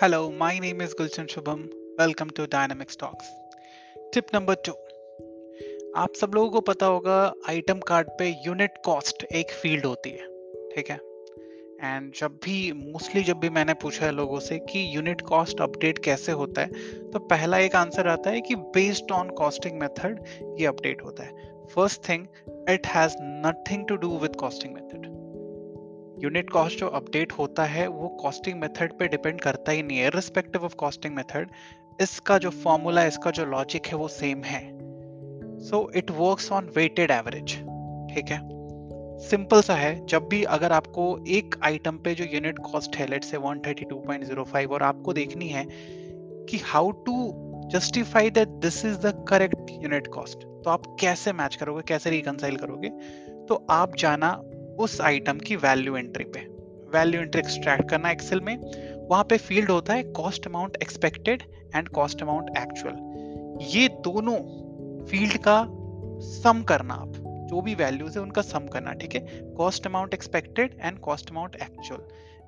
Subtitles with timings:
[0.00, 1.60] Hello, my name is Gulchan Shubham.
[1.96, 3.28] Welcome to Dynamics Talks.
[4.12, 4.74] Tip number two.
[5.96, 7.16] आप सब लोगों को पता होगा
[7.48, 10.26] आइटम कार्ड पे यूनिट कॉस्ट एक फ़ील्ड होती है
[10.74, 10.98] ठीक है
[11.82, 16.04] एंड जब भी मोस्टली जब भी मैंने पूछा है लोगों से कि यूनिट कॉस्ट अपडेट
[16.04, 20.24] कैसे होता है तो पहला एक आंसर आता है कि बेस्ड ऑन कॉस्टिंग मेथड
[20.60, 22.26] ये अपडेट होता है first thing
[22.70, 23.16] it has
[23.46, 25.15] nothing to do with costing method
[26.18, 30.08] unit cost जो अपडेट होता है, वो कॉस्टिंग मेथड पे डिपेंड करता ही नहीं है।
[30.10, 31.50] रिस्पेक्टिव ऑफ़ कॉस्टिंग मेथड
[32.00, 34.60] इसका जो फॉर्मूला इसका जो लॉजिक है, वो सेम है।
[35.60, 37.54] So it works on weighted average
[38.14, 38.40] ठीक है?
[39.20, 43.24] सिंपल सा है, जब भी अगर आपको एक आइटम पे जो यूनिट कॉस्ट है लेट
[43.24, 45.66] से 132.05 और आपको देखनी है
[46.48, 47.14] कि how to
[47.72, 52.56] justify that this is the correct unit cost तो आप कैसे मैच करोगे, कैसे रिकनसाइल
[52.56, 52.88] करोगे
[53.46, 54.40] तो आप जाना
[54.78, 56.40] उस आइटम की वैल्यू एंट्री पे।
[56.92, 58.56] वैल्यू एंट्री एक्सट्रैक्ट करना एक्सेल में।
[59.10, 61.42] वहाँ पे फ़ील्ड होता है cost amount expected
[61.74, 64.36] and cost amount actual ये दोनों
[65.06, 65.62] फ़ील्ड का
[66.20, 67.12] सम करना आप।
[67.50, 69.20] जो भी वैल्यूज़ है उनका सम करना, ठीक है?
[69.56, 72.00] Cost amount expected and cost amount actual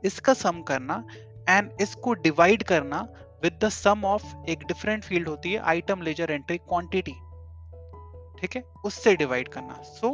[0.04, 1.04] इसका सम करना
[1.48, 3.00] एंड इसको डिवाइड करना
[3.42, 7.12] विद द सम ऑफ़ एक डिफरेंट फ़ील्ड होती है आइटम लेजर एंट्री क्वांटिटी
[8.40, 8.62] ठीक है?
[8.84, 10.10] उससे डिवाइड करना। So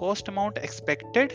[0.00, 1.32] cost amount expected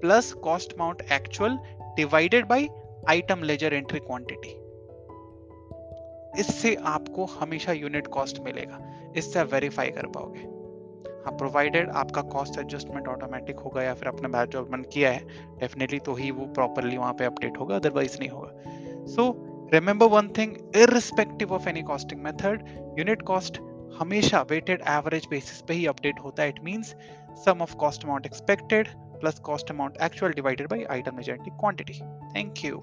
[0.00, 1.58] plus cost amount actual
[1.96, 2.66] divided by
[3.08, 4.54] item ledger entry quantity
[6.40, 8.78] इससे आपको हमेशा यूनिट कॉस्ट मिलेगा।
[9.16, 10.40] इससे आप वेरीफाई कर पाओगे।
[11.18, 15.24] हाँ प्रोवाइडेड आपका कॉस्ट एडजस्टमेंट ऑटोमेटिक होगा या फिर आपने बैच जॉबमेंट किया है
[15.58, 19.32] डेफिनेटली तो ही वो प्रॉपरली वहाँ पे अपडेट होगा अदरवाइज़ नहीं होगा। So
[19.72, 23.58] remember one thing irrespective of any costing method unit cost
[23.96, 26.94] हमेशा वेटेड एवरेज बेसिस पे ही अपडेट होता है it means
[27.38, 28.88] sum of cost amount expected
[29.20, 32.02] plus cost amount actual divided by item agent quantity.
[32.34, 32.82] Thank you.